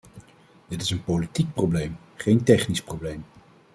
Dit 0.67 0.81
is 0.81 0.89
een 0.89 1.03
politiek 1.03 1.53
probleem, 1.53 1.97
geen 2.15 2.43
technisch 2.43 2.81
probleem. 2.83 3.23